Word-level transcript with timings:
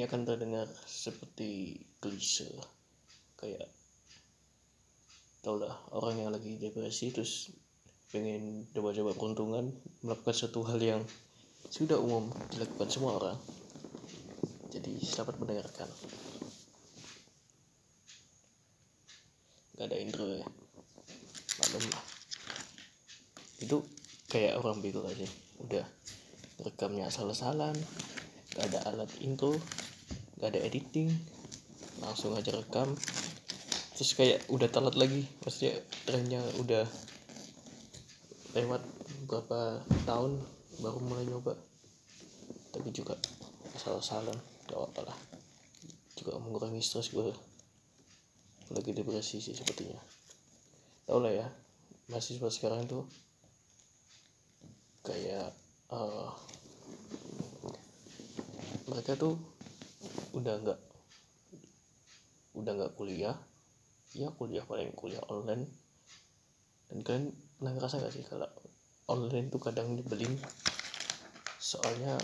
ini 0.00 0.08
akan 0.08 0.24
terdengar 0.24 0.64
seperti 0.88 1.76
klise 2.00 2.48
kayak 3.36 3.68
tau 5.44 5.60
lah 5.60 5.76
orang 5.92 6.24
yang 6.24 6.32
lagi 6.32 6.56
depresi 6.56 7.12
terus 7.12 7.52
pengen 8.08 8.64
coba-coba 8.72 9.12
peruntungan 9.12 9.68
melakukan 10.00 10.32
suatu 10.32 10.64
hal 10.64 10.80
yang 10.80 11.04
sudah 11.68 12.00
umum 12.00 12.32
dilakukan 12.48 12.88
semua 12.88 13.20
orang. 13.20 13.36
Jadi 14.72 15.04
selamat 15.04 15.36
mendengarkan. 15.36 15.92
Gak 19.76 19.84
ada 19.84 20.00
intro 20.00 20.24
ya? 20.32 20.48
Maklum 21.60 21.84
lah. 21.92 22.04
Itu 23.60 23.84
kayak 24.32 24.64
orang 24.64 24.80
bego 24.80 25.04
aja. 25.04 25.28
Udah 25.60 25.84
rekamnya 26.64 27.12
asal-asalan 27.12 27.76
gak 28.50 28.66
ada 28.74 28.80
alat 28.90 29.10
intro 29.22 29.54
gak 30.40 30.56
ada 30.56 30.60
editing 30.64 31.12
langsung 32.00 32.32
aja 32.32 32.50
rekam. 32.56 32.88
Terus 33.94 34.16
kayak 34.16 34.48
udah 34.48 34.72
telat 34.72 34.96
lagi 34.96 35.28
maksudnya 35.44 35.76
trennya 36.08 36.40
udah 36.56 36.88
lewat 38.56 38.82
berapa 39.28 39.84
tahun 40.08 40.40
baru 40.80 40.98
mulai 41.04 41.28
nyoba. 41.28 41.54
Tapi 42.72 42.88
juga 42.90 43.20
asal-asalan 43.76 44.34
gak 44.66 44.80
apa 44.80 45.12
lah. 45.12 45.18
Juga 46.16 46.40
mengurangi 46.40 46.80
stres 46.80 47.12
gue 47.12 47.28
lagi 48.72 48.90
depresi 48.96 49.44
sih 49.44 49.52
sepertinya. 49.52 50.00
Tau 51.04 51.20
lah 51.20 51.36
ya 51.36 51.46
mahasiswa 52.10 52.48
sekarang 52.50 52.88
tuh 52.88 53.04
kayak 55.06 55.54
uh, 55.94 56.30
mereka 58.90 59.14
tuh 59.14 59.38
udah 60.34 60.54
nggak 60.62 60.80
udah 62.58 62.72
nggak 62.74 62.94
kuliah. 62.98 63.36
Ya 64.14 64.30
kuliah 64.34 64.66
paling 64.66 64.90
kuliah 64.94 65.22
online. 65.30 65.66
Dan 66.90 67.06
kalian 67.06 67.24
pernah 67.54 67.72
ngerasa 67.78 68.02
gak 68.02 68.10
sih 68.10 68.26
kalau 68.26 68.50
online 69.06 69.46
tuh 69.46 69.62
kadang 69.62 69.94
dibeli 69.94 70.26
soalnya 71.62 72.18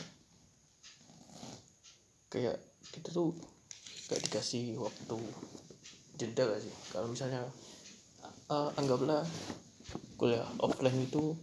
kayak 2.27 2.59
kita 2.91 3.15
tuh 3.15 3.31
gak 4.11 4.19
dikasih 4.27 4.75
waktu 4.75 5.19
jeda 6.19 6.51
gak 6.51 6.63
sih? 6.67 6.75
Kalau 6.91 7.07
misalnya 7.07 7.47
uh, 8.51 8.75
anggaplah 8.75 9.23
kuliah 10.19 10.43
offline 10.59 10.99
itu 11.07 11.39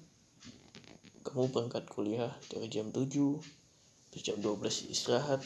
kamu 1.24 1.48
berangkat 1.56 1.88
kuliah 1.88 2.32
dari 2.52 2.68
jam 2.68 2.92
7 2.92 3.08
terus 4.12 4.24
jam 4.24 4.38
12 4.44 4.92
istirahat 4.92 5.40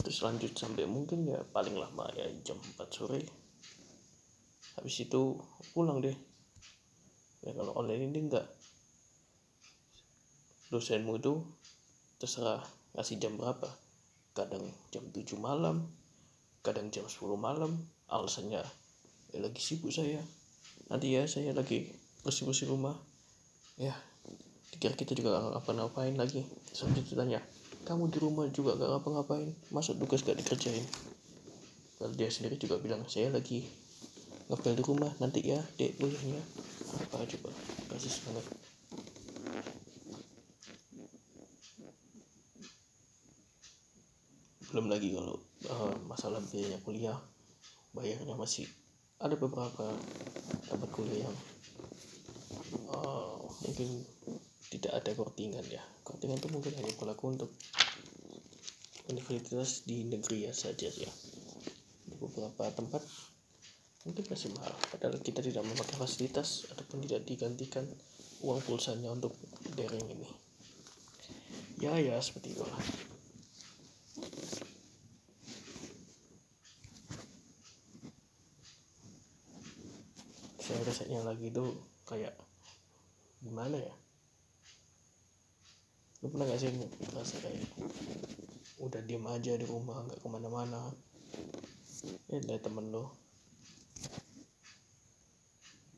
terus 0.00 0.20
lanjut 0.24 0.52
sampai 0.52 0.84
mungkin 0.84 1.28
ya 1.28 1.40
paling 1.52 1.74
lama 1.76 2.08
ya 2.16 2.24
jam 2.42 2.56
4 2.56 2.88
sore. 2.88 3.22
Habis 4.74 5.06
itu 5.06 5.38
pulang 5.72 6.02
deh. 6.02 6.16
Ya 7.44 7.52
kalau 7.54 7.76
online 7.76 8.10
ini 8.10 8.26
enggak. 8.26 8.46
Dosenmu 10.72 11.20
itu 11.20 11.44
terserah 12.18 12.64
ngasih 12.96 13.20
jam 13.20 13.38
berapa. 13.38 13.68
Kadang 14.34 14.66
jam 14.90 15.06
7 15.12 15.38
malam 15.38 15.86
kadang 16.64 16.88
jam 16.88 17.04
10 17.04 17.36
malam. 17.36 17.76
Alasannya 18.08 18.64
ya 19.30 19.38
lagi 19.38 19.60
sibuk 19.60 19.92
saya. 19.92 20.24
Nanti 20.88 21.12
ya 21.12 21.28
saya 21.28 21.52
lagi 21.52 21.92
bersih-bersih 22.24 22.72
rumah. 22.72 22.96
Ya 23.76 23.94
dikira 24.72 24.96
kita 24.96 25.14
juga 25.14 25.38
ngapa-ngapain 25.54 26.16
lagi. 26.16 26.42
Selanjutnya 26.72 27.14
tanya 27.14 27.40
kamu 27.84 28.08
di 28.08 28.18
rumah 28.18 28.48
juga 28.48 28.80
gak 28.80 28.90
ngapa-ngapain. 28.90 29.52
Masuk 29.68 30.00
tugas 30.00 30.24
gak 30.24 30.40
dikerjain? 30.40 30.84
Lalu 32.00 32.12
dia 32.16 32.28
sendiri 32.32 32.56
juga 32.56 32.80
bilang 32.80 33.04
saya 33.06 33.28
lagi 33.30 33.64
ngapel 34.48 34.76
di 34.76 34.84
rumah 34.84 35.08
nanti 35.20 35.40
ya 35.40 35.60
dek 35.80 35.96
kuliahnya 35.96 36.42
apa 37.00 37.24
coba? 37.24 37.50
Kasih 37.92 38.12
semangat 38.12 38.44
belum 44.74 44.90
lagi 44.90 45.14
kalau 45.14 45.38
uh, 45.70 45.94
masalah 46.10 46.42
biaya 46.50 46.74
kuliah. 46.82 47.14
Bayarnya 47.94 48.34
masih 48.34 48.66
ada 49.22 49.38
beberapa 49.38 49.86
tempat 50.66 50.90
kuliah 50.90 51.22
yang 51.22 51.36
uh, 52.90 53.38
mungkin 53.62 54.02
tidak 54.74 54.90
ada 54.98 55.10
kortingan 55.14 55.62
ya. 55.70 55.78
Kortingan 56.02 56.42
itu 56.42 56.50
mungkin 56.50 56.74
hanya 56.74 56.90
berlaku 56.98 57.30
untuk 57.30 57.50
universitas 59.06 59.86
di 59.86 60.02
negeri 60.10 60.50
ya 60.50 60.52
saja 60.52 60.90
ya. 60.90 61.10
Di 62.10 62.14
beberapa 62.18 62.66
tempat 62.74 62.98
mungkin 64.02 64.24
masih 64.26 64.50
mahal. 64.58 64.74
Padahal 64.90 65.22
kita 65.22 65.46
tidak 65.46 65.62
memakai 65.62 65.94
fasilitas 65.94 66.66
ataupun 66.74 67.06
tidak 67.06 67.22
digantikan 67.22 67.86
uang 68.42 68.58
pulsanya 68.66 69.14
untuk 69.14 69.38
daring 69.78 70.10
ini. 70.10 70.28
Ya 71.78 71.94
ya 71.94 72.18
seperti 72.18 72.58
itulah. 72.58 72.82
Saya 80.58 80.80
rasanya 80.82 81.20
lagi 81.22 81.54
tuh 81.54 81.76
kayak 82.08 82.34
gimana 83.44 83.76
ya 83.76 84.03
lu 86.24 86.32
pernah 86.32 86.48
gak 86.48 86.56
sih 86.56 86.72
ngerasa 86.72 87.36
kayak 87.44 87.68
udah 88.80 89.04
diem 89.04 89.28
aja 89.28 89.60
di 89.60 89.68
rumah 89.68 90.00
nggak 90.08 90.24
ke 90.24 90.28
mana-mana. 90.32 90.88
Ya 92.32 92.40
dari 92.40 92.56
temen 92.64 92.88
lo 92.88 93.12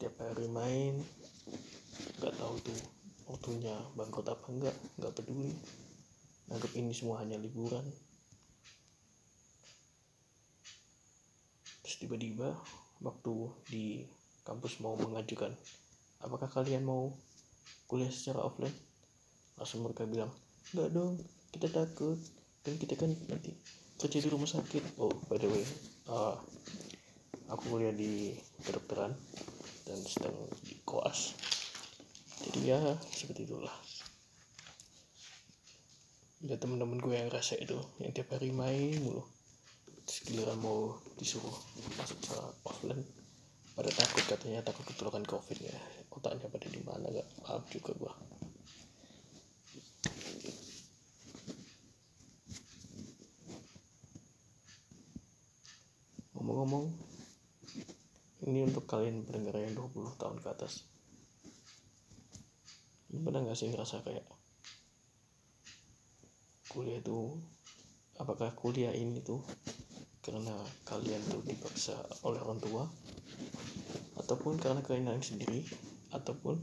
tiap 0.03 0.19
hari 0.19 0.51
main 0.51 0.99
nggak 2.19 2.35
tahu 2.43 2.59
tuh 2.59 2.81
waktunya 3.31 3.79
bangkrut 3.95 4.27
apa 4.27 4.51
enggak 4.51 4.75
nggak 4.99 5.15
peduli. 5.15 5.55
Anggap 6.51 6.75
ini 6.75 6.91
semua 6.91 7.23
hanya 7.23 7.39
liburan. 7.39 7.87
Terus 11.87 12.03
tiba-tiba 12.03 12.51
waktu 12.99 13.35
di 13.71 13.87
kampus 14.43 14.83
mau 14.83 14.99
mengajukan 14.99 15.55
apakah 16.19 16.51
kalian 16.51 16.83
mau 16.83 17.15
kuliah 17.87 18.11
secara 18.11 18.43
offline 18.43 18.75
langsung 19.57 19.85
mereka 19.85 20.05
bilang 20.05 20.33
enggak 20.73 20.89
dong 20.93 21.21
kita 21.53 21.69
takut. 21.73 22.19
Kan 22.63 22.77
kita 22.77 22.95
kan 22.99 23.11
nanti 23.29 23.53
kerja 23.97 24.19
di 24.21 24.29
rumah 24.29 24.49
sakit. 24.49 25.01
Oh 25.01 25.13
by 25.29 25.41
the 25.41 25.49
way 25.49 25.65
uh, 26.13 26.37
aku 27.49 27.63
kuliah 27.77 27.95
di 27.95 28.37
kedokteran 28.63 29.13
dan 29.87 29.99
sedang 30.05 30.37
di 30.63 30.77
koas. 30.85 31.35
Jadi 32.47 32.69
ya 32.69 32.79
seperti 33.11 33.49
itulah. 33.49 33.73
Ada 36.47 36.61
teman-teman 36.61 37.01
gue 37.01 37.17
yang 37.17 37.33
rasa 37.33 37.57
itu 37.57 37.81
yang 37.99 38.13
tiap 38.13 38.31
hari 38.37 38.53
main 38.53 39.01
mulu. 39.03 39.25
Sekalian 40.07 40.55
mau 40.63 40.95
disuruh 41.19 41.57
masuk 41.99 42.19
ke 42.23 42.39
offline 42.63 43.03
pada 43.77 43.93
takut 43.93 44.25
katanya 44.25 44.65
takut 44.65 44.89
ketularan 44.89 45.27
covid 45.29 45.59
ya 45.61 45.77
otaknya 46.09 46.49
pada 46.49 46.67
di 46.73 46.81
mana 46.81 47.13
gak 47.13 47.29
paham 47.45 47.63
juga 47.69 47.93
gue 47.93 48.13
ngomong-ngomong 56.37 56.93
ini 58.45 58.69
untuk 58.69 58.85
kalian 58.85 59.25
pendengar 59.25 59.57
yang 59.57 59.73
20 59.73 60.21
tahun 60.21 60.39
ke 60.45 60.49
atas. 60.53 60.85
Ini 63.09 63.25
pernah 63.25 63.49
gak 63.49 63.57
sih 63.57 63.73
ngerasa 63.73 64.05
kayak 64.05 64.27
kuliah 66.69 67.01
itu 67.01 67.33
apakah 68.21 68.53
kuliah 68.53 68.93
ini 68.93 69.25
tuh 69.25 69.41
karena 70.21 70.53
kalian 70.85 71.25
tuh 71.33 71.41
dipaksa 71.41 71.97
oleh 72.27 72.37
orang 72.45 72.61
tua 72.61 72.85
ataupun 74.21 74.61
karena 74.61 74.85
keinginan 74.85 75.25
sendiri 75.25 75.65
ataupun 76.13 76.61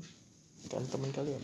kan 0.69 0.85
teman 0.85 1.09
kalian 1.15 1.41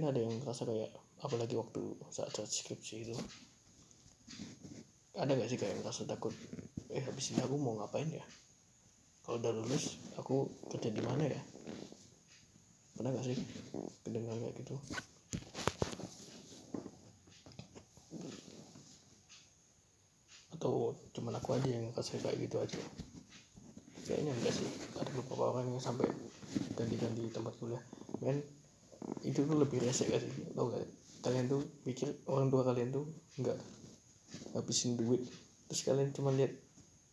mungkin 0.00 0.16
ada 0.16 0.24
yang 0.24 0.40
ngerasa 0.40 0.64
kayak 0.64 0.90
apalagi 1.20 1.60
waktu 1.60 1.92
saat 2.08 2.32
saat 2.32 2.48
skripsi 2.48 3.04
itu. 3.04 3.12
Ada 5.12 5.36
gak 5.36 5.52
sih 5.52 5.60
kayak 5.60 5.76
ngerasa 5.84 6.08
takut 6.08 6.32
eh 6.88 7.04
habis 7.04 7.36
ini 7.36 7.44
aku 7.44 7.60
mau 7.60 7.76
ngapain 7.76 8.08
ya? 8.08 8.24
Kalau 9.20 9.36
udah 9.36 9.52
lulus 9.52 10.00
aku 10.16 10.48
kerja 10.72 10.88
di 10.88 11.04
mana 11.04 11.28
ya? 11.28 11.36
Pernah 12.96 13.12
gak 13.12 13.28
sih 13.28 13.36
kedengar 14.00 14.40
kayak 14.40 14.56
gitu? 14.64 14.74
Atau 20.56 20.96
cuman 21.12 21.36
aku 21.36 21.60
aja 21.60 21.68
yang 21.68 21.92
ngerasa 21.92 22.24
kayak 22.24 22.40
gitu 22.40 22.56
aja? 22.56 22.80
Kayaknya 24.08 24.32
enggak 24.32 24.56
sih. 24.56 24.68
Ada 24.96 25.12
beberapa 25.12 25.52
orang 25.52 25.68
yang 25.68 25.76
sampai 25.76 26.08
ganti-ganti 26.72 27.28
tempat 27.28 27.52
kuliah. 27.60 27.84
Men 28.24 28.59
itu 29.26 29.44
tuh 29.44 29.56
lebih 29.56 29.82
rese 29.84 30.08
gak 30.08 30.22
tau 30.56 30.72
gak? 30.72 30.84
Kalian 31.20 31.46
tuh 31.52 31.60
pikir 31.84 32.08
orang 32.28 32.48
tua 32.48 32.64
kalian 32.64 32.88
tuh 32.92 33.04
nggak 33.36 33.58
habisin 34.56 34.96
duit. 34.96 35.20
Terus 35.68 35.82
kalian 35.84 36.10
cuma 36.16 36.32
lihat 36.32 36.56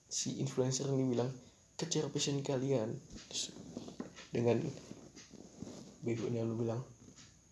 si 0.08 0.40
influencer 0.40 0.88
ini 0.88 1.04
bilang 1.04 1.28
kejar 1.76 2.08
passion 2.08 2.40
kalian. 2.40 2.96
Terus 3.28 3.52
dengan 4.32 4.64
begonya 6.08 6.48
lu 6.48 6.56
bilang 6.56 6.80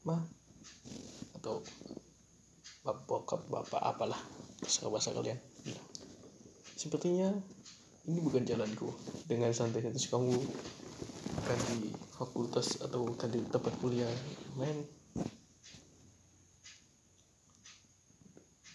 mah 0.08 0.24
atau 1.36 1.60
bapak 2.88 3.04
bokap 3.04 3.42
bapak 3.52 3.82
apalah 3.84 4.22
terserah 4.64 4.92
bahasa 4.96 5.12
kalian. 5.12 5.36
Bilang 5.68 5.88
sepertinya 6.80 7.30
ini 8.06 8.20
bukan 8.22 8.46
jalanku 8.46 8.94
dengan 9.26 9.50
santainya 9.50 9.90
terus 9.90 10.08
kamu 10.14 10.38
ganti 11.42 11.90
fakultas 12.16 12.80
atau 12.80 13.12
ganti 13.20 13.44
tempat 13.52 13.76
kuliah. 13.84 14.08
Men 14.56 14.88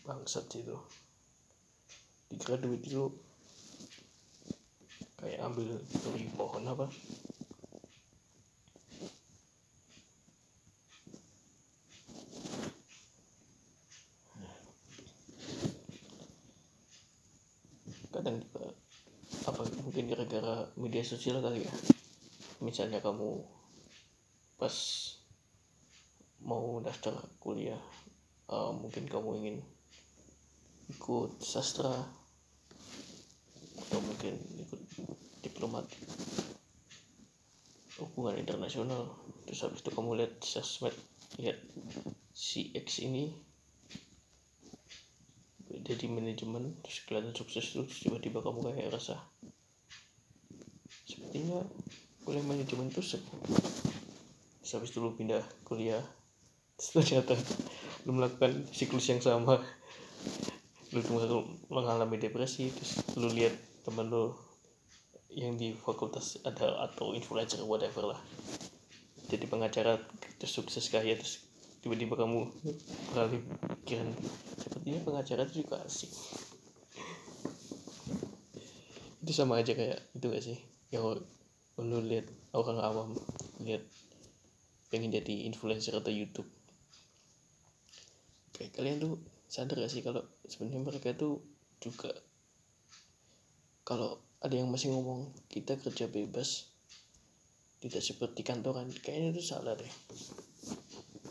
bangsat 0.04 0.44
itu. 0.60 0.76
Di 2.28 2.37
graduate 2.37 2.84
itu 2.84 3.08
kayak 5.16 5.40
ambil 5.40 5.81
dari 5.81 6.28
pohon 6.37 6.64
apa. 6.69 6.87
Kadang 18.10 18.36
juga 18.43 18.69
apa 19.48 19.62
mungkin 19.81 20.04
gara-gara 20.12 20.69
media 20.76 21.00
sosial 21.00 21.40
kali 21.40 21.64
ya 21.64 22.00
misalnya 22.60 23.00
kamu 23.00 23.40
pas 24.60 24.76
mau 26.40 26.80
daftar 26.80 27.16
kuliah 27.40 27.80
uh, 28.48 28.72
mungkin 28.72 29.08
kamu 29.08 29.30
ingin 29.44 29.56
ikut 30.92 31.40
sastra 31.40 31.92
atau 33.80 33.98
mungkin 34.04 34.36
ikut 34.36 34.80
diplomat 35.44 35.86
hubungan 38.00 38.40
internasional. 38.40 39.12
Terus 39.44 39.60
habis 39.66 39.80
itu 39.84 39.90
kamu 39.92 40.20
lihat 40.20 40.32
sosmed 40.40 40.96
lihat 41.38 41.58
si 42.34 42.72
X 42.74 43.04
ini 43.04 43.30
jadi 45.90 46.06
manajemen 46.10 46.78
terus 46.82 47.02
kelihatan 47.06 47.34
sukses 47.34 47.74
terus 47.74 47.98
tiba-tiba 48.02 48.42
kamu 48.42 48.74
kayak 48.74 48.94
rasa 48.94 49.18
sepertinya 51.06 51.62
kuliah 52.31 52.47
manajemen 52.47 52.94
itu 52.94 53.03
seru 53.03 53.27
terus 54.62 54.71
habis 54.79 54.94
itu 54.94 55.03
lu 55.03 55.19
pindah 55.19 55.43
kuliah 55.67 55.99
terus 56.79 56.94
ternyata 56.94 57.35
lu 58.09 58.17
melakukan 58.17 58.65
siklus 58.73 59.12
yang 59.12 59.21
sama. 59.21 59.61
Lu 60.91 61.05
mengalami 61.71 62.17
depresi 62.19 62.73
terus 62.73 63.05
lu 63.15 63.29
lihat 63.31 63.55
temen 63.87 64.11
lu 64.11 64.35
yang 65.31 65.55
di 65.55 65.71
fakultas 65.77 66.43
ada 66.43 66.91
atau 66.91 67.15
influencer 67.15 67.62
whatever 67.62 68.17
lah. 68.17 68.21
Jadi 69.31 69.47
pengacara 69.47 70.00
terus 70.43 70.50
sukses 70.50 70.91
kaya 70.91 71.15
terus 71.15 71.47
tiba-tiba 71.87 72.19
kamu 72.19 72.50
beralih 73.15 73.44
pikiran. 73.87 74.11
Sepertinya 74.59 75.00
pengacara 75.06 75.47
itu 75.47 75.62
juga 75.62 75.79
asik. 75.87 76.11
Itu 79.23 79.32
sama 79.37 79.62
aja 79.62 79.77
kayak 79.77 80.11
itu 80.17 80.27
gak 80.27 80.43
sih? 80.43 80.59
Yang 80.91 81.23
lu 81.85 82.05
lihat 82.05 82.29
orang 82.53 82.79
awam 82.81 83.09
lihat 83.62 83.85
pengen 84.91 85.15
jadi 85.15 85.47
influencer 85.47 85.94
atau 85.94 86.11
YouTube. 86.11 86.49
Kayak 88.56 88.77
kalian 88.77 88.99
tuh 89.00 89.15
sadar 89.47 89.81
gak 89.81 89.93
sih 89.93 90.03
kalau 90.03 90.23
sebenarnya 90.47 90.82
mereka 90.82 91.15
tuh 91.15 91.41
juga 91.81 92.12
kalau 93.87 94.21
ada 94.41 94.55
yang 94.55 94.69
masih 94.69 94.93
ngomong 94.93 95.32
kita 95.49 95.81
kerja 95.81 96.06
bebas 96.06 96.71
tidak 97.81 98.05
seperti 98.05 98.44
kantoran. 98.44 98.93
Kayaknya 98.93 99.41
itu 99.41 99.43
salah 99.43 99.73
deh. 99.73 99.93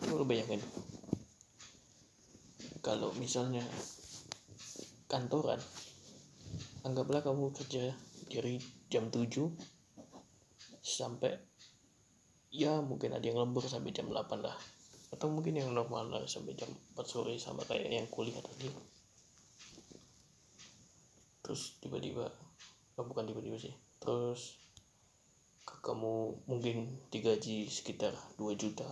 Lo 0.10 0.26
bayangin. 0.26 0.60
Kalau 2.82 3.14
misalnya 3.20 3.62
kantoran 5.06 5.62
anggaplah 6.88 7.22
kamu 7.22 7.52
kerja 7.54 7.92
dari 8.32 8.58
jam 8.88 9.12
7 9.12 9.79
sampai 11.00 11.32
ya 12.52 12.84
mungkin 12.84 13.16
ada 13.16 13.24
yang 13.24 13.40
lembur 13.40 13.64
sampai 13.64 13.96
jam 13.96 14.12
8 14.12 14.44
lah. 14.44 14.58
Atau 15.10 15.32
mungkin 15.32 15.56
yang 15.58 15.72
normal 15.72 16.12
lah 16.12 16.24
sampai 16.28 16.54
jam 16.60 16.68
4 16.68 17.00
sore 17.08 17.40
sama 17.40 17.64
kayak 17.64 17.88
yang 17.88 18.08
kuliah 18.12 18.44
tadi. 18.44 18.68
Terus 21.40 21.80
tiba-tiba 21.80 22.28
oh, 23.00 23.06
bukan 23.08 23.24
tiba-tiba 23.24 23.56
sih. 23.56 23.74
Terus 24.04 24.60
kamu 25.64 26.44
mungkin 26.52 26.92
digaji 27.08 27.72
sekitar 27.72 28.12
2 28.36 28.60
juta. 28.60 28.86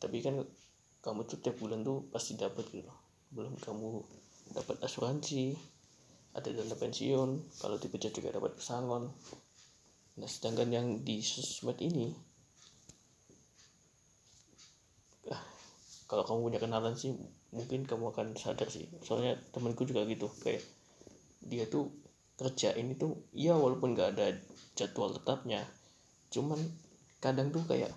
Tapi 0.00 0.24
kan 0.24 0.40
kamu 1.06 1.22
tuh 1.22 1.38
tiap 1.38 1.54
bulan 1.62 1.86
tuh 1.86 2.02
pasti 2.10 2.34
dapat 2.34 2.66
gitu 2.74 2.90
belum 3.30 3.54
kamu 3.62 4.02
dapat 4.58 4.82
asuransi 4.82 5.54
ada 6.34 6.50
dana 6.50 6.74
pensiun 6.74 7.62
kalau 7.62 7.78
dipecat 7.78 8.10
juga 8.10 8.34
dapat 8.34 8.58
pesangon 8.58 9.06
nah 10.16 10.28
sedangkan 10.28 10.68
yang 10.72 10.86
di 11.04 11.20
sosmed 11.20 11.76
ini 11.80 12.12
ah, 15.28 15.44
kalau 16.08 16.24
kamu 16.24 16.38
punya 16.52 16.60
kenalan 16.60 16.96
sih 16.96 17.12
mungkin 17.56 17.88
kamu 17.88 18.12
akan 18.12 18.36
sadar 18.36 18.68
sih. 18.68 18.84
Soalnya 19.00 19.40
temanku 19.54 19.88
juga 19.88 20.04
gitu 20.04 20.28
kayak 20.44 20.60
dia 21.40 21.64
tuh 21.66 21.88
kerja 22.36 22.76
ini 22.76 22.92
tuh 23.00 23.16
ya 23.32 23.56
walaupun 23.56 23.96
nggak 23.96 24.18
ada 24.18 24.36
jadwal 24.76 25.08
tetapnya 25.08 25.64
cuman 26.28 26.60
kadang 27.16 27.48
tuh 27.48 27.64
kayak 27.64 27.88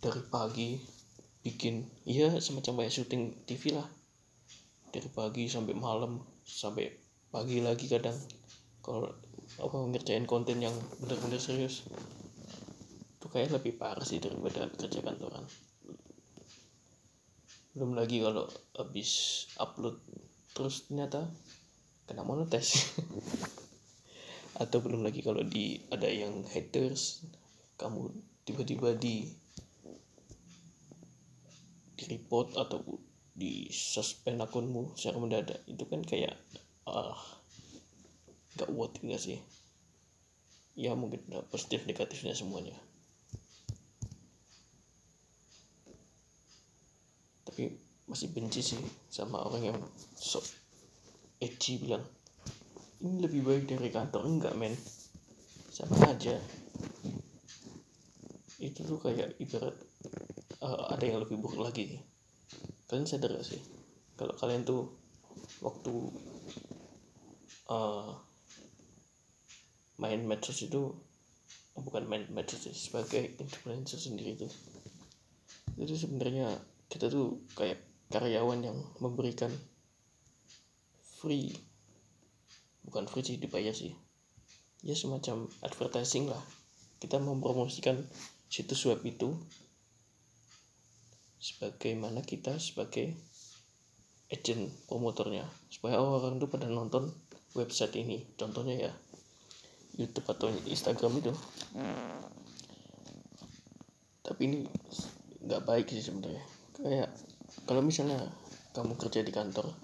dari 0.00 0.22
pagi 0.32 0.80
bikin 1.44 1.84
ya 2.08 2.32
semacam 2.40 2.84
kayak 2.84 2.94
syuting 2.94 3.22
TV 3.44 3.76
lah. 3.76 3.88
Dari 4.88 5.08
pagi 5.12 5.44
sampai 5.52 5.76
malam 5.76 6.24
sampai 6.48 6.88
pagi 7.28 7.60
lagi 7.60 7.84
kadang. 7.84 8.16
Kalau 8.80 9.12
apa 9.58 9.74
ngerjain 9.90 10.22
konten 10.22 10.62
yang 10.62 10.74
benar-benar 11.02 11.42
serius. 11.42 11.82
Itu 13.18 13.26
kayak 13.26 13.58
lebih 13.58 13.74
parah 13.74 14.06
sih 14.06 14.22
daripada 14.22 14.70
kerja 14.70 15.02
kantoran. 15.02 15.42
Belum 17.74 17.98
lagi 17.98 18.22
kalau 18.22 18.46
habis 18.78 19.44
upload 19.58 19.98
terus 20.54 20.86
ternyata 20.86 21.26
kena 22.06 22.22
monetis. 22.22 22.94
Atau 24.62 24.82
belum 24.82 25.02
lagi 25.06 25.22
kalau 25.22 25.42
di 25.42 25.82
ada 25.90 26.06
yang 26.06 26.42
haters 26.50 27.22
kamu 27.78 28.10
tiba-tiba 28.42 28.94
di 28.98 29.30
di 31.98 32.04
report 32.10 32.54
atau 32.54 32.82
di 33.34 33.70
suspend 33.70 34.42
akunmu 34.42 34.98
secara 34.98 35.18
mendadak. 35.18 35.62
Itu 35.66 35.86
kan 35.86 36.02
kayak 36.02 36.34
ah 36.90 37.14
uh, 37.14 37.37
gak 38.58 38.70
worth 38.74 38.98
it 38.98 39.06
gak 39.06 39.22
sih. 39.22 39.38
Ya 40.74 40.98
mungkin 40.98 41.22
ada 41.30 41.46
positif 41.46 41.86
negatifnya 41.86 42.34
semuanya. 42.34 42.74
Tapi 47.46 47.78
masih 48.10 48.34
benci 48.34 48.60
sih 48.62 48.80
sama 49.06 49.42
orang 49.46 49.74
yang 49.74 49.78
sok 50.18 50.42
edgy 51.38 51.78
bilang 51.78 52.02
ini 52.98 53.22
lebih 53.22 53.46
baik 53.46 53.64
dari 53.70 53.94
kantor. 53.94 54.26
Enggak 54.26 54.54
men. 54.58 54.74
Sama 55.70 56.10
aja. 56.10 56.34
Itu 58.58 58.82
tuh 58.82 58.98
kayak 58.98 59.38
ibarat 59.38 59.74
uh, 60.62 60.90
ada 60.90 61.04
yang 61.06 61.22
lebih 61.22 61.38
buruk 61.38 61.62
lagi. 61.62 62.02
Kalian 62.90 63.06
sadar 63.06 63.38
gak 63.38 63.46
sih? 63.46 63.62
Kalau 64.18 64.34
kalian 64.34 64.66
tuh 64.66 64.90
waktu 65.62 65.94
uh, 67.70 68.10
main 69.98 70.22
medsos 70.24 70.62
itu 70.62 70.94
oh, 71.74 71.82
bukan 71.82 72.06
main 72.06 72.24
medsos 72.30 72.64
sih 72.64 72.74
sebagai 72.74 73.36
influencer 73.38 73.98
sendiri 73.98 74.38
tuh 74.38 74.52
jadi 75.78 75.94
sebenarnya 75.94 76.48
kita 76.90 77.12
tuh 77.12 77.42
kayak 77.54 77.78
karyawan 78.08 78.64
yang 78.64 78.78
memberikan 78.98 79.52
free 81.18 81.52
bukan 82.88 83.04
free 83.04 83.20
sih 83.20 83.36
dibayar 83.36 83.76
sih. 83.76 83.92
Ya 84.80 84.96
semacam 84.96 85.44
advertising 85.60 86.32
lah. 86.32 86.40
Kita 86.96 87.20
mempromosikan 87.20 88.00
situs 88.48 88.88
web 88.88 89.04
itu 89.04 89.36
sebagaimana 91.38 92.24
kita 92.24 92.56
sebagai 92.56 93.12
agent 94.32 94.72
promotornya 94.88 95.46
supaya 95.70 96.00
orang 96.00 96.40
tuh 96.40 96.48
pada 96.48 96.66
nonton 96.66 97.12
website 97.52 97.92
ini. 98.00 98.24
Contohnya 98.40 98.88
ya 98.88 98.92
YouTube 99.98 100.30
atau 100.30 100.48
Instagram 100.64 101.18
itu. 101.18 101.32
Tapi 104.22 104.40
ini 104.46 104.58
nggak 105.42 105.62
baik 105.66 105.90
sih 105.90 106.00
sebenarnya. 106.00 106.44
Kayak 106.78 107.10
kalau 107.66 107.82
misalnya 107.82 108.22
kamu 108.72 108.94
kerja 108.94 109.26
di 109.26 109.34
kantor 109.34 109.74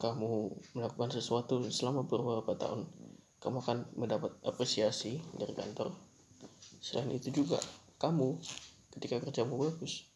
kamu 0.00 0.48
melakukan 0.74 1.12
sesuatu 1.12 1.60
selama 1.68 2.08
beberapa 2.08 2.56
tahun 2.56 2.88
kamu 3.38 3.56
akan 3.62 3.78
mendapat 3.94 4.32
apresiasi 4.42 5.22
dari 5.36 5.54
kantor. 5.54 5.94
Selain 6.82 7.08
itu 7.12 7.30
juga 7.30 7.60
kamu 8.00 8.40
ketika 8.96 9.22
kerjamu 9.22 9.60
bagus 9.60 10.10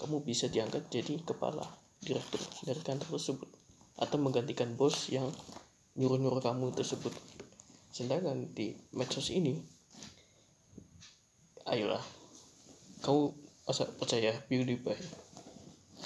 kamu 0.00 0.24
bisa 0.24 0.48
diangkat 0.48 0.88
jadi 0.88 1.20
kepala 1.20 1.60
direktur 2.00 2.40
dari 2.64 2.80
kantor 2.80 3.20
tersebut 3.20 3.48
atau 4.00 4.16
menggantikan 4.16 4.72
bos 4.72 5.12
yang 5.12 5.28
nyuruh-nyuruh 5.98 6.40
kamu 6.40 6.72
tersebut 6.72 7.12
sedangkan 7.90 8.54
di 8.54 8.74
medsos 8.94 9.30
ini 9.34 9.58
ayolah 11.66 12.02
kau 13.02 13.34
percaya 13.98 14.34
PewDiePie 14.50 14.98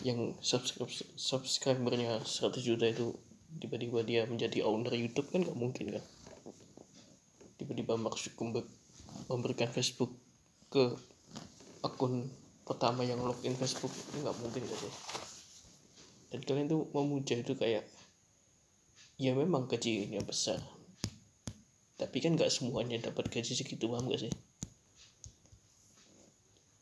yang 0.03 0.35
subscribe 0.43 0.91
subscribernya 1.15 2.21
100 2.27 2.61
juta 2.61 2.85
itu 2.91 3.15
tiba-tiba 3.63 4.03
dia 4.03 4.27
menjadi 4.27 4.67
owner 4.67 4.91
YouTube 4.99 5.31
kan 5.31 5.47
gak 5.47 5.55
mungkin 5.55 5.95
kan? 5.95 6.05
Tiba-tiba 7.55 7.95
Mark 7.95 8.19
Zuckerberg 8.19 8.67
memberikan 9.31 9.71
Facebook 9.71 10.11
ke 10.69 10.99
akun 11.87 12.27
pertama 12.67 13.07
yang 13.07 13.23
login 13.23 13.55
Facebook 13.55 13.95
nggak 14.19 14.35
mungkin 14.43 14.67
sih? 14.67 14.95
Dan 16.35 16.43
kalian 16.43 16.67
tuh 16.67 16.91
memuja 16.91 17.39
itu 17.39 17.55
kayak 17.55 17.87
ya 19.15 19.31
memang 19.39 19.71
gajinya 19.71 20.19
besar 20.27 20.59
tapi 21.95 22.19
kan 22.19 22.35
nggak 22.35 22.51
semuanya 22.51 22.99
dapat 22.99 23.31
gaji 23.31 23.55
segitu 23.55 23.87
paham 23.87 24.11
gak 24.11 24.27
sih? 24.27 24.33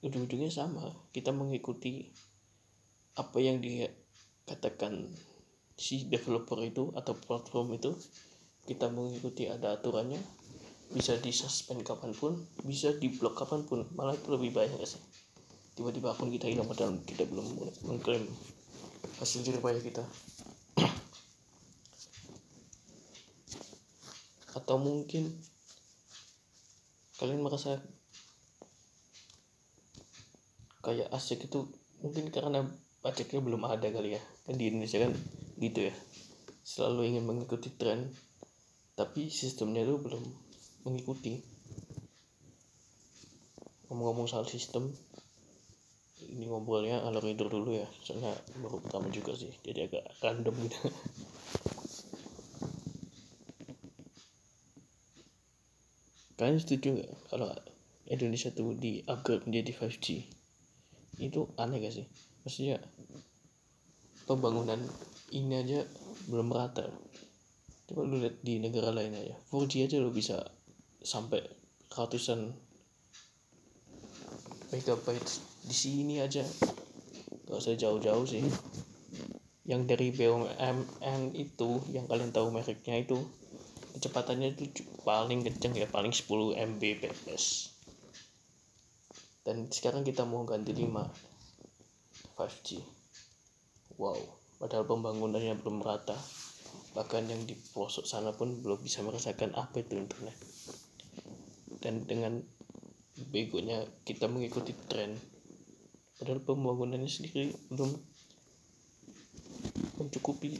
Ujung-ujungnya 0.02 0.50
sama 0.50 0.88
kita 1.12 1.30
mengikuti 1.30 2.08
apa 3.14 3.38
yang 3.38 3.60
dia 3.60 3.92
katakan 4.48 5.06
si 5.76 6.08
developer 6.08 6.58
itu 6.64 6.90
atau 6.96 7.12
platform 7.14 7.76
itu. 7.76 7.92
Kita 8.62 8.88
mengikuti 8.94 9.50
ada 9.50 9.74
aturannya 9.74 10.22
bisa 10.94 11.18
disuspend 11.18 11.82
kapan 11.82 12.14
pun 12.14 12.38
bisa 12.62 12.94
diblok 12.94 13.34
kapan 13.34 13.66
pun 13.66 13.82
malah 13.98 14.14
itu 14.14 14.28
lebih 14.32 14.54
banyak 14.54 14.80
sih? 14.86 15.02
Tiba-tiba 15.74 16.14
akun 16.14 16.30
kita 16.30 16.46
hilang 16.46 16.68
padahal 16.68 17.00
kita 17.02 17.26
belum 17.26 17.46
mengklaim 17.88 18.22
hasil 19.18 19.42
jeripaya 19.42 19.82
kita 19.82 20.04
atau 24.62 24.78
mungkin 24.78 25.26
kalian 27.18 27.42
merasa 27.42 27.82
kayak 30.86 31.10
asik 31.10 31.50
itu 31.50 31.66
mungkin 31.98 32.30
karena 32.30 32.62
pajaknya 33.02 33.42
belum 33.42 33.66
ada 33.66 33.90
kali 33.90 34.14
ya. 34.14 34.22
Kan 34.46 34.54
di 34.54 34.70
Indonesia 34.70 35.02
kan 35.02 35.10
gitu 35.58 35.90
ya. 35.90 35.94
Selalu 36.62 37.10
ingin 37.10 37.26
mengikuti 37.26 37.74
tren 37.74 38.06
tapi 38.94 39.26
sistemnya 39.34 39.82
itu 39.82 39.98
belum 39.98 40.22
mengikuti. 40.86 41.42
Ngomong-ngomong 43.90 44.30
soal 44.30 44.46
sistem 44.46 44.94
ini 46.22 46.46
ngobrolnya 46.46 47.02
alur 47.02 47.26
tidur 47.26 47.50
dulu 47.50 47.82
ya. 47.82 47.86
Soalnya 48.06 48.30
baru 48.62 48.78
pertama 48.78 49.10
juga 49.10 49.34
sih 49.34 49.50
jadi 49.66 49.90
agak 49.90 50.06
random 50.22 50.54
gitu 50.70 50.78
kalian 56.42 56.58
setuju 56.58 56.98
nggak 56.98 57.10
kalau 57.30 57.54
Indonesia 58.10 58.50
tuh 58.50 58.74
di 58.74 58.98
upgrade 59.06 59.46
menjadi 59.46 59.70
5G 59.78 60.06
itu 61.22 61.46
aneh 61.54 61.78
gak 61.78 61.94
sih? 61.94 62.06
Maksudnya 62.42 62.82
pembangunan 64.26 64.82
ini 65.30 65.54
aja 65.54 65.86
belum 66.26 66.50
merata. 66.50 66.90
Coba 67.86 68.02
lu 68.02 68.18
lihat 68.18 68.42
di 68.42 68.58
negara 68.58 68.90
lain 68.90 69.14
aja. 69.14 69.38
4G 69.54 69.86
aja 69.86 69.96
lo 70.02 70.10
bisa 70.10 70.42
sampai 70.98 71.46
ratusan 71.94 72.50
megabyte 74.74 75.30
di 75.62 75.76
sini 75.76 76.18
aja. 76.18 76.42
Gak 77.46 77.58
usah 77.62 77.78
jauh-jauh 77.78 78.26
sih. 78.26 78.42
Yang 79.62 79.82
dari 79.94 80.10
BUMN 80.10 81.38
itu 81.38 81.70
yang 81.94 82.10
kalian 82.10 82.34
tahu 82.34 82.50
mereknya 82.50 82.98
itu 82.98 83.22
kecepatannya 84.02 84.58
itu 84.58 84.82
paling 85.06 85.46
kenceng 85.46 85.78
ya 85.78 85.86
paling 85.86 86.10
10 86.10 86.58
Mbps. 86.58 87.70
Dan 89.46 89.70
sekarang 89.70 90.02
kita 90.02 90.26
mau 90.26 90.42
ganti 90.42 90.74
5 90.74 90.90
5G 92.34 92.82
wow 94.02 94.18
padahal 94.58 94.90
pembangunannya 94.90 95.54
belum 95.62 95.86
rata. 95.86 96.18
Bahkan 96.98 97.30
yang 97.30 97.46
di 97.46 97.54
pelosok 97.54 98.02
sana 98.02 98.34
pun 98.34 98.58
belum 98.58 98.82
bisa 98.82 99.06
merasakan 99.06 99.54
apa 99.54 99.86
itu 99.86 99.94
internet. 99.94 100.34
Dan 101.78 102.02
dengan 102.02 102.42
begonya 103.30 103.86
kita 104.02 104.26
mengikuti 104.26 104.74
tren 104.90 105.14
padahal 106.18 106.42
pembangunannya 106.42 107.06
sendiri 107.06 107.54
belum 107.70 107.94
mencukupi 110.02 110.58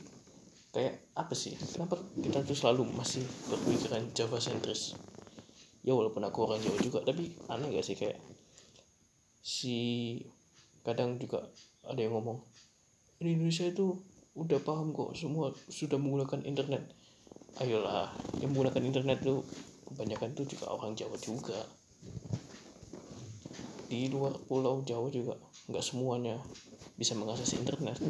kayak 0.73 1.05
apa 1.13 1.37
sih? 1.37 1.53
Kenapa 1.77 2.01
kita 2.17 2.41
tuh 2.43 2.57
selalu 2.57 2.89
masih 2.97 3.23
berpikiran 3.53 4.09
Java 4.17 4.41
sentris? 4.41 4.97
Ya 5.85 5.93
walaupun 5.93 6.25
aku 6.25 6.49
orang 6.49 6.65
Jawa 6.65 6.79
juga 6.81 7.05
tapi 7.05 7.29
aneh 7.53 7.77
gak 7.77 7.85
sih 7.85 7.99
kayak 7.99 8.17
si 9.43 9.77
kadang 10.87 11.19
juga 11.19 11.45
ada 11.83 11.99
yang 11.99 12.15
ngomong 12.15 12.39
di 13.19 13.35
Indonesia 13.35 13.67
itu 13.67 13.99
udah 14.33 14.59
paham 14.63 14.97
kok 14.97 15.13
semua 15.13 15.53
sudah 15.69 16.01
menggunakan 16.01 16.41
internet. 16.49 16.89
Ayolah 17.61 18.09
yang 18.41 18.57
menggunakan 18.57 18.83
internet 18.83 19.19
tuh 19.21 19.45
kebanyakan 19.93 20.33
tuh 20.33 20.49
juga 20.49 20.73
orang 20.73 20.97
Jawa 20.97 21.21
juga. 21.21 21.61
Di 23.93 24.09
luar 24.09 24.41
pulau 24.49 24.81
Jawa 24.89 25.13
juga 25.13 25.37
nggak 25.69 25.85
semuanya 25.85 26.41
bisa 26.97 27.13
mengakses 27.13 27.53
internet 27.61 28.01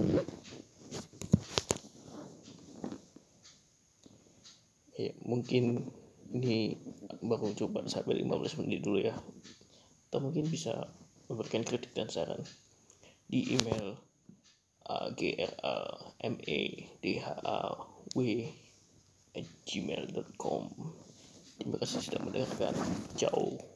ya 4.96 5.12
mungkin 5.24 5.88
ini 6.32 6.76
baru 7.20 7.52
coba 7.52 7.84
sampai 7.88 8.24
15 8.24 8.60
menit 8.64 8.80
dulu 8.84 8.98
ya 9.00 9.16
atau 10.08 10.20
mungkin 10.20 10.48
bisa 10.48 10.92
memberikan 11.28 11.64
kritik 11.64 11.92
dan 11.96 12.12
saran 12.12 12.44
di 13.28 13.56
email 13.56 13.96
a 14.88 15.08
g 15.16 15.32
r 15.38 15.52
a 15.64 15.76
m 16.20 16.36
e 16.44 16.60
Terima 21.62 21.78
kasih 21.78 22.02
sudah 22.02 22.20
mendengarkan. 22.26 22.74
Ciao. 23.14 23.71